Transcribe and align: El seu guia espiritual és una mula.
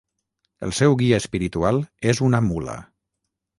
El 0.67 0.73
seu 0.77 0.95
guia 1.01 1.19
espiritual 1.25 1.83
és 2.15 2.25
una 2.31 2.43
mula. 2.49 2.81